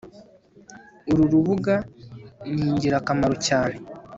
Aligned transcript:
Uru 1.11 1.23
rubuga 1.31 1.75
ni 2.53 2.61
ingirakamaro 2.69 3.35
cyane 3.47 3.75